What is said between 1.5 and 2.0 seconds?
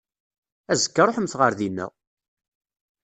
dina!